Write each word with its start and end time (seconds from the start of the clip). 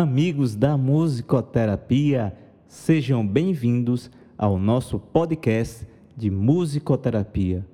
Amigos 0.00 0.54
da 0.54 0.76
musicoterapia, 0.76 2.32
sejam 2.68 3.26
bem-vindos 3.26 4.08
ao 4.38 4.56
nosso 4.56 4.96
podcast 4.96 5.84
de 6.16 6.30
musicoterapia. 6.30 7.66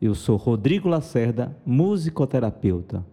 Eu 0.00 0.12
sou 0.12 0.36
Rodrigo 0.36 0.88
Lacerda, 0.88 1.56
musicoterapeuta, 1.64 3.06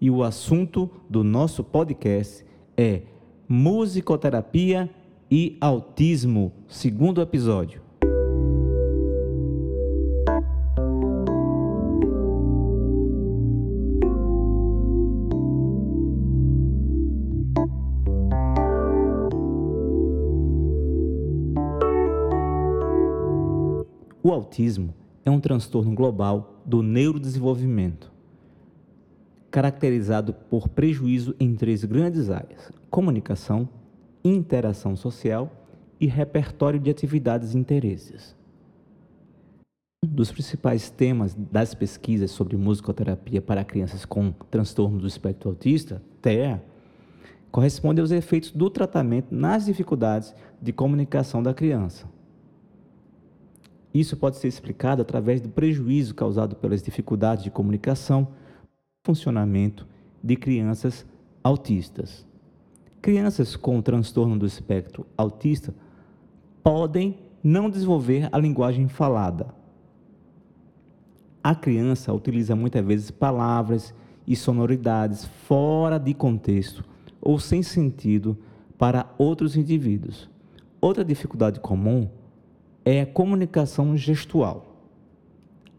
e 0.00 0.10
o 0.10 0.24
assunto 0.24 0.90
do 1.08 1.22
nosso 1.22 1.62
podcast 1.62 2.44
é 2.76 3.02
musicoterapia 3.48 4.90
e 5.30 5.56
autismo, 5.60 6.52
segundo 6.66 7.20
episódio. 7.20 7.82
O 24.24 24.30
autismo 24.30 24.94
é 25.24 25.30
um 25.32 25.40
transtorno 25.40 25.92
global 25.96 26.62
do 26.64 26.80
neurodesenvolvimento, 26.80 28.12
caracterizado 29.50 30.32
por 30.32 30.68
prejuízo 30.68 31.34
em 31.40 31.56
três 31.56 31.84
grandes 31.84 32.30
áreas: 32.30 32.70
comunicação, 32.88 33.68
interação 34.24 34.94
social 34.94 35.50
e 35.98 36.06
repertório 36.06 36.78
de 36.78 36.88
atividades 36.88 37.52
e 37.52 37.58
interesses. 37.58 38.36
Um 40.04 40.08
dos 40.08 40.30
principais 40.30 40.88
temas 40.88 41.34
das 41.34 41.74
pesquisas 41.74 42.30
sobre 42.30 42.56
musicoterapia 42.56 43.42
para 43.42 43.64
crianças 43.64 44.04
com 44.04 44.30
transtorno 44.52 45.00
do 45.00 45.06
espectro 45.08 45.50
autista, 45.50 46.00
TEA, 46.20 46.62
corresponde 47.50 48.00
aos 48.00 48.12
efeitos 48.12 48.52
do 48.52 48.70
tratamento 48.70 49.34
nas 49.34 49.64
dificuldades 49.64 50.32
de 50.60 50.72
comunicação 50.72 51.42
da 51.42 51.52
criança. 51.52 52.06
Isso 53.94 54.16
pode 54.16 54.36
ser 54.36 54.48
explicado 54.48 55.02
através 55.02 55.40
do 55.40 55.48
prejuízo 55.48 56.14
causado 56.14 56.56
pelas 56.56 56.82
dificuldades 56.82 57.44
de 57.44 57.50
comunicação, 57.50 58.28
funcionamento 59.04 59.86
de 60.22 60.36
crianças 60.36 61.04
autistas. 61.44 62.26
Crianças 63.02 63.56
com 63.56 63.82
transtorno 63.82 64.38
do 64.38 64.46
espectro 64.46 65.06
autista 65.16 65.74
podem 66.62 67.18
não 67.42 67.68
desenvolver 67.68 68.28
a 68.30 68.38
linguagem 68.38 68.88
falada. 68.88 69.52
A 71.42 71.54
criança 71.54 72.12
utiliza 72.12 72.54
muitas 72.54 72.84
vezes 72.84 73.10
palavras 73.10 73.92
e 74.26 74.36
sonoridades 74.36 75.24
fora 75.24 75.98
de 75.98 76.14
contexto 76.14 76.84
ou 77.20 77.38
sem 77.40 77.62
sentido 77.62 78.38
para 78.78 79.12
outros 79.18 79.56
indivíduos. 79.56 80.30
Outra 80.80 81.04
dificuldade 81.04 81.58
comum 81.58 82.08
é 82.84 83.02
a 83.02 83.06
comunicação 83.06 83.96
gestual. 83.96 84.76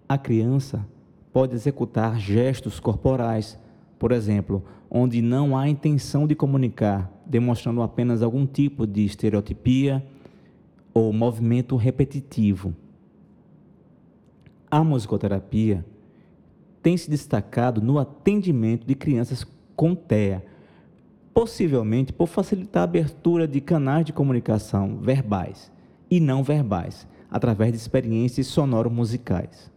A 0.07 0.17
criança 0.17 0.85
pode 1.31 1.53
executar 1.53 2.19
gestos 2.19 2.79
corporais, 2.79 3.59
por 3.99 4.11
exemplo, 4.11 4.63
onde 4.89 5.21
não 5.21 5.57
há 5.57 5.67
intenção 5.67 6.27
de 6.27 6.35
comunicar, 6.35 7.11
demonstrando 7.25 7.81
apenas 7.81 8.21
algum 8.21 8.45
tipo 8.45 8.85
de 8.85 9.03
estereotipia 9.03 10.05
ou 10.93 11.11
movimento 11.11 11.75
repetitivo. 11.75 12.73
A 14.69 14.83
musicoterapia 14.83 15.85
tem 16.81 16.95
se 16.95 17.09
destacado 17.09 17.81
no 17.81 17.97
atendimento 17.97 18.85
de 18.85 18.95
crianças 18.95 19.45
com 19.75 19.95
TEA, 19.95 20.45
possivelmente 21.33 22.13
por 22.13 22.27
facilitar 22.27 22.81
a 22.81 22.83
abertura 22.83 23.47
de 23.47 23.59
canais 23.59 24.05
de 24.05 24.13
comunicação 24.13 24.97
verbais 24.97 25.72
e 26.13 26.19
não 26.19 26.43
verbais, 26.43 27.07
através 27.31 27.71
de 27.71 27.77
experiências 27.79 28.45
sonoro-musicais. 28.45 29.71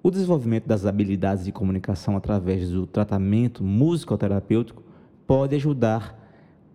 O 0.00 0.08
desenvolvimento 0.08 0.68
das 0.68 0.86
habilidades 0.86 1.44
de 1.44 1.50
comunicação 1.50 2.16
através 2.16 2.70
do 2.70 2.86
tratamento 2.86 3.64
musicoterapêutico 3.64 4.84
pode 5.26 5.56
ajudar 5.56 6.16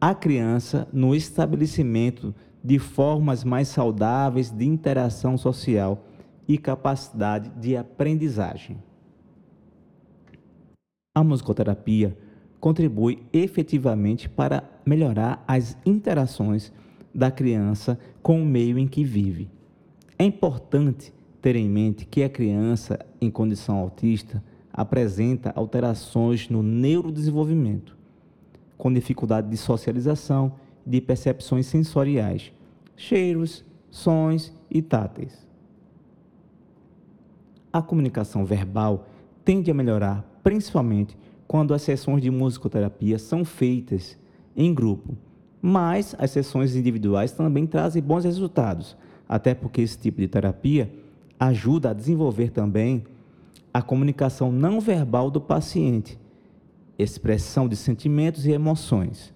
a 0.02 0.14
criança 0.14 0.86
no 0.92 1.16
estabelecimento 1.16 2.36
de 2.62 2.78
formas 2.78 3.46
mais 3.46 3.70
saudáveis 3.70 4.52
de 4.52 4.66
interação 4.66 5.38
social 5.38 6.06
e 6.46 6.58
capacidade 6.58 7.50
de 7.52 7.78
aprendizagem. 7.78 8.84
A 11.16 11.24
musicoterapia 11.24 12.18
contribui 12.60 13.26
efetivamente 13.32 14.28
para 14.28 14.62
melhorar 14.86 15.42
as 15.48 15.78
interações 15.86 16.74
da 17.16 17.32
criança 17.32 17.98
com 18.22 18.42
o 18.42 18.46
meio 18.46 18.78
em 18.78 18.86
que 18.86 19.04
vive. 19.06 19.50
É 20.20 20.26
importante 20.26 21.14
ter 21.42 21.56
em 21.56 21.70
mente 21.70 22.06
que 22.06 22.24
a 22.24 22.30
criança 22.30 23.00
em 23.22 23.32
condição 23.32 23.78
autista 23.78 24.44
apresenta 24.74 25.54
alterações 25.56 26.50
no 26.50 26.62
neurodesenvolvimento, 26.62 27.98
com 28.78 28.92
dificuldade 28.92 29.50
de 29.50 29.56
socialização 29.56 30.54
e 30.86 30.90
de 30.90 31.00
percepções 31.00 31.66
sensoriais, 31.68 32.52
cheiros, 32.98 33.64
sons 33.90 34.54
e 34.70 34.82
táteis. 34.82 35.48
A 37.72 37.82
comunicação 37.82 38.44
verbal 38.44 39.08
tende 39.46 39.72
a 39.72 39.74
melhorar 39.74 40.24
principalmente 40.44 41.18
quando 41.48 41.74
as 41.74 41.82
sessões 41.82 42.22
de 42.22 42.30
musicoterapia 42.30 43.18
são 43.18 43.46
feitas 43.46 44.18
em 44.56 44.74
grupo 44.74 45.18
mas 45.68 46.16
as 46.20 46.30
sessões 46.30 46.76
individuais 46.76 47.32
também 47.32 47.66
trazem 47.66 48.00
bons 48.00 48.24
resultados, 48.24 48.96
até 49.28 49.56
porque 49.56 49.82
esse 49.82 49.98
tipo 49.98 50.22
de 50.22 50.28
terapia 50.28 50.94
ajuda 51.40 51.90
a 51.90 51.94
desenvolver 51.94 52.52
também 52.52 53.04
a 53.74 53.82
comunicação 53.82 54.52
não 54.52 54.80
verbal 54.80 55.32
do 55.32 55.42
paciente, 55.42 56.20
expressão 57.00 57.68
de 57.68 57.76
sentimentos 57.76 58.46
e 58.46 58.52
emoções, 58.52 59.34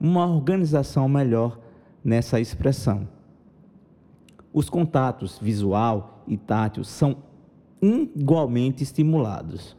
uma 0.00 0.26
organização 0.26 1.08
melhor 1.08 1.60
nessa 2.02 2.40
expressão. 2.40 3.08
Os 4.52 4.68
contatos 4.68 5.38
visual 5.40 6.24
e 6.26 6.36
tátil 6.36 6.82
são 6.82 7.18
igualmente 7.80 8.82
estimulados, 8.82 9.76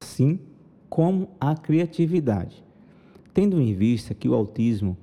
assim 0.00 0.38
como 0.88 1.30
a 1.40 1.56
criatividade, 1.56 2.64
tendo 3.34 3.60
em 3.60 3.74
vista 3.74 4.14
que 4.14 4.28
o 4.28 4.34
autismo 4.34 4.96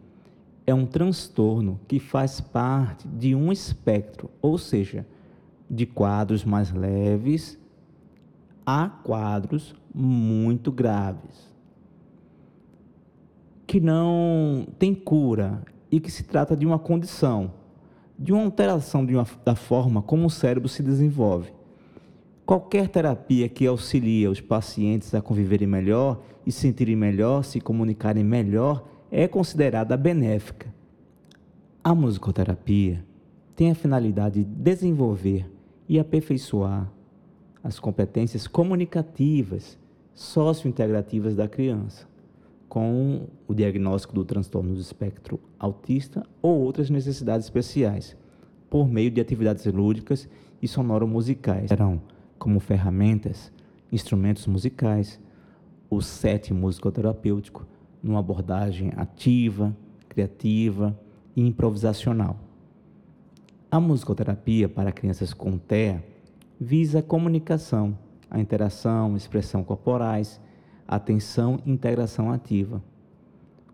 é 0.65 0.73
um 0.73 0.85
transtorno 0.85 1.79
que 1.87 1.99
faz 1.99 2.39
parte 2.39 3.07
de 3.07 3.35
um 3.35 3.51
espectro, 3.51 4.29
ou 4.41 4.57
seja, 4.57 5.05
de 5.69 5.85
quadros 5.85 6.45
mais 6.45 6.71
leves 6.71 7.57
a 8.65 8.87
quadros 8.87 9.75
muito 9.93 10.71
graves, 10.71 11.51
que 13.67 13.79
não 13.79 14.65
tem 14.79 14.95
cura 14.95 15.61
e 15.91 15.99
que 15.99 16.09
se 16.09 16.23
trata 16.23 16.55
de 16.55 16.65
uma 16.65 16.79
condição, 16.79 17.51
de 18.17 18.31
uma 18.31 18.43
alteração 18.43 19.05
de 19.05 19.15
uma, 19.15 19.27
da 19.43 19.55
forma 19.55 20.01
como 20.01 20.27
o 20.27 20.29
cérebro 20.29 20.69
se 20.69 20.81
desenvolve. 20.81 21.51
Qualquer 22.45 22.87
terapia 22.87 23.49
que 23.49 23.65
auxilie 23.65 24.27
os 24.27 24.41
pacientes 24.41 25.13
a 25.13 25.21
conviverem 25.21 25.67
melhor 25.67 26.21
e 26.45 26.51
sentirem 26.51 26.95
melhor, 26.95 27.43
se 27.43 27.59
comunicarem 27.59 28.23
melhor, 28.23 28.85
é 29.15 29.27
considerada 29.27 29.95
benéfica. 29.95 30.73
A 31.83 31.93
musicoterapia 31.93 33.05
tem 33.55 33.69
a 33.69 33.75
finalidade 33.75 34.43
de 34.43 34.49
desenvolver 34.49 35.47
e 35.87 35.99
aperfeiçoar 35.99 36.91
as 37.63 37.79
competências 37.79 38.47
comunicativas, 38.47 39.77
sociointegrativas 40.15 41.35
da 41.35 41.47
criança, 41.47 42.07
com 42.67 43.27
o 43.47 43.53
diagnóstico 43.53 44.15
do 44.15 44.25
transtorno 44.25 44.73
do 44.73 44.81
espectro 44.81 45.39
autista 45.59 46.25
ou 46.41 46.59
outras 46.61 46.89
necessidades 46.89 47.45
especiais, 47.45 48.17
por 48.67 48.89
meio 48.89 49.11
de 49.11 49.21
atividades 49.21 49.63
lúdicas 49.67 50.27
e 50.59 50.67
sonoro-musicais. 50.67 51.69
Serão 51.69 52.01
como 52.39 52.59
ferramentas, 52.59 53.51
instrumentos 53.91 54.47
musicais, 54.47 55.19
o 55.87 56.01
set 56.01 56.51
musicoterapêutico, 56.51 57.67
numa 58.03 58.19
abordagem 58.19 58.91
ativa, 58.97 59.75
criativa 60.09 60.99
e 61.35 61.41
improvisacional. 61.41 62.37
A 63.71 63.79
musicoterapia 63.79 64.69
para 64.69 64.91
crianças 64.91 65.33
com 65.33 65.57
TEA 65.57 66.03
visa 66.59 66.99
a 66.99 67.03
comunicação, 67.03 67.97
a 68.29 68.39
interação, 68.39 69.15
expressão 69.15 69.63
corporais, 69.63 70.39
atenção 70.87 71.59
e 71.65 71.71
integração 71.71 72.31
ativa. 72.31 72.83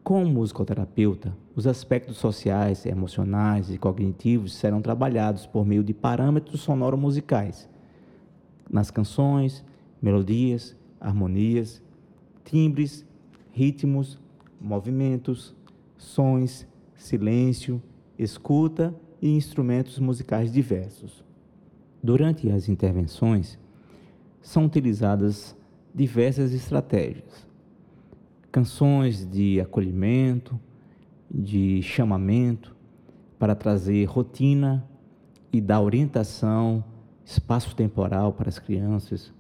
Com 0.04 0.24
o 0.24 0.30
musicoterapeuta, 0.30 1.36
os 1.56 1.68
aspectos 1.68 2.18
sociais, 2.18 2.86
emocionais 2.86 3.70
e 3.70 3.78
cognitivos 3.78 4.56
serão 4.56 4.82
trabalhados 4.82 5.46
por 5.46 5.66
meio 5.66 5.84
de 5.84 5.94
parâmetros 5.94 6.62
sonoro-musicais 6.62 7.68
nas 8.70 8.92
canções, 8.92 9.66
melodias, 10.02 10.75
harmonias, 11.00 11.82
timbres 12.46 13.06
ritmos, 13.60 14.18
movimentos, 14.62 15.54
sons, 15.98 16.66
silêncio, 16.96 17.84
escuta 18.18 18.96
e 19.22 19.36
instrumentos 19.36 20.00
musicais 20.00 20.50
diversos. 20.50 21.26
Durante 22.02 22.50
as 22.50 22.70
intervenções, 22.70 23.60
são 24.42 24.64
utilizadas 24.64 25.58
diversas 25.94 26.54
estratégias. 26.54 27.46
Canções 28.50 29.30
de 29.30 29.60
acolhimento, 29.60 30.58
de 31.30 31.82
chamamento, 31.82 32.74
para 33.38 33.56
trazer 33.56 34.06
rotina 34.06 34.88
e 35.52 35.60
dar 35.60 35.82
orientação, 35.82 36.82
espaço 37.26 37.76
temporal 37.76 38.32
para 38.32 38.48
as 38.48 38.58
crianças, 38.58 39.34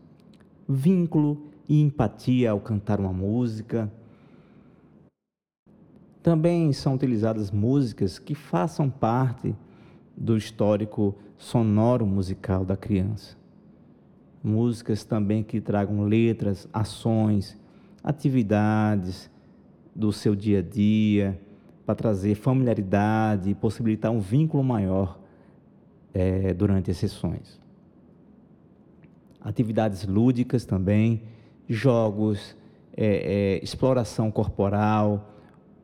vínculo 0.67 1.47
e 1.69 1.81
empatia 1.81 2.51
ao 2.51 2.59
cantar 2.59 2.99
uma 2.99 3.13
música. 3.13 3.89
Também 6.29 6.71
são 6.73 6.93
utilizadas 6.93 7.49
músicas 7.49 8.19
que 8.19 8.35
façam 8.35 8.87
parte 8.87 9.55
do 10.15 10.37
histórico 10.37 11.15
sonoro 11.39 12.05
musical 12.05 12.63
da 12.63 12.77
criança. 12.77 13.35
Músicas 14.43 15.03
também 15.03 15.41
que 15.41 15.59
tragam 15.59 16.03
letras, 16.03 16.69
ações, 16.71 17.57
atividades 18.03 19.27
do 19.95 20.13
seu 20.13 20.35
dia 20.35 20.59
a 20.59 20.61
dia, 20.61 21.41
para 21.83 21.95
trazer 21.95 22.35
familiaridade 22.35 23.49
e 23.49 23.55
possibilitar 23.55 24.11
um 24.11 24.19
vínculo 24.19 24.63
maior 24.63 25.19
é, 26.13 26.53
durante 26.53 26.91
as 26.91 26.97
sessões. 26.97 27.59
Atividades 29.41 30.05
lúdicas 30.05 30.63
também, 30.63 31.23
jogos, 31.67 32.55
é, 32.95 33.57
é, 33.57 33.63
exploração 33.63 34.29
corporal, 34.29 35.38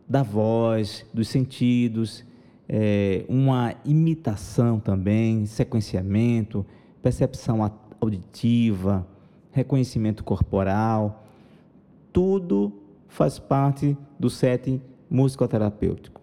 da 0.08 0.24
voz, 0.24 1.06
dos 1.14 1.28
sentidos, 1.28 2.24
é, 2.68 3.26
uma 3.28 3.76
imitação 3.84 4.80
também, 4.80 5.46
sequenciamento, 5.46 6.66
percepção 7.02 7.72
auditiva, 8.00 9.08
reconhecimento 9.52 10.24
corporal, 10.24 11.26
tudo 12.12 12.72
faz 13.08 13.40
parte 13.40 13.98
do 14.20 14.30
setting 14.30 14.82
musicoterapêutico. 15.10 16.22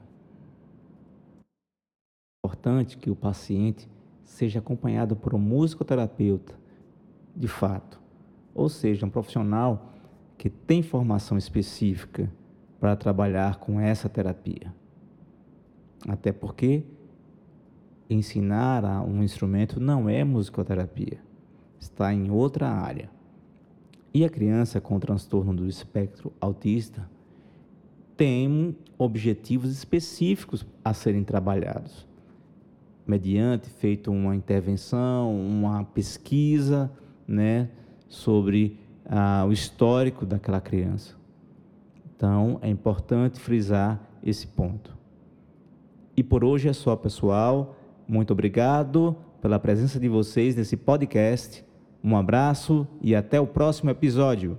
É 2.45 2.47
importante 2.47 2.97
que 2.97 3.11
o 3.11 3.17
paciente 3.17 3.89
seja 4.25 4.59
acompanhado 4.59 5.15
por 5.15 5.35
um 5.35 5.39
musicoterapeuta, 5.39 6.55
de 7.35 7.49
fato, 7.49 8.01
ou 8.55 8.69
seja, 8.69 9.07
um 9.07 9.11
profissional 9.11 9.93
que 10.37 10.51
tem 10.51 10.83
formação 10.83 11.39
específica 11.39 12.31
para 12.83 12.97
trabalhar 12.97 13.61
com 13.61 13.79
essa 13.79 14.09
terapia. 14.09 14.75
Até 16.09 16.33
porque 16.33 16.83
ensinar 18.11 18.85
um 19.05 19.23
instrumento 19.23 19.79
não 19.79 20.09
é 20.09 20.25
musicoterapia, 20.25 21.21
está 21.79 22.13
em 22.13 22.29
outra 22.29 22.69
área. 22.69 23.09
E 24.13 24.25
a 24.25 24.29
criança 24.29 24.81
com 24.81 24.99
transtorno 24.99 25.55
do 25.55 25.69
espectro 25.69 26.33
autista 26.41 27.09
tem 28.17 28.77
objetivos 28.99 29.71
específicos 29.71 30.67
a 30.85 30.93
serem 30.93 31.23
trabalhados, 31.23 32.05
mediante 33.07 33.71
feito 33.71 34.11
uma 34.11 34.35
intervenção, 34.35 35.33
uma 35.33 35.85
pesquisa, 35.85 36.91
né, 37.29 37.71
sobre 38.09 38.77
ah, 39.07 39.45
o 39.47 39.53
histórico 39.53 40.27
daquela 40.27 40.61
criança. 40.61 41.22
Então, 42.23 42.61
é 42.63 42.69
importante 42.69 43.41
frisar 43.41 44.01
esse 44.23 44.47
ponto. 44.47 44.97
E 46.17 46.23
por 46.23 46.45
hoje 46.45 46.69
é 46.69 46.73
só, 46.73 46.95
pessoal. 46.95 47.75
Muito 48.07 48.33
obrigado 48.33 49.17
pela 49.41 49.59
presença 49.59 49.99
de 49.99 50.09
vocês 50.09 50.55
nesse 50.55 50.77
podcast. 50.77 51.65
Um 52.01 52.17
abraço 52.17 52.87
e 53.01 53.13
até 53.17 53.41
o 53.41 53.47
próximo 53.49 53.91
episódio. 53.91 54.57